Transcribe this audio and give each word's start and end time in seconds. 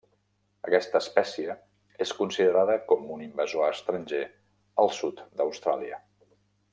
Aquesta 0.67 0.99
espècie 1.03 1.55
és 2.07 2.13
considerada 2.23 2.79
com 2.93 3.05
un 3.17 3.21
invasor 3.27 3.67
estranger 3.77 4.25
al 4.85 4.93
sud 5.01 5.23
d'Austràlia. 5.43 6.05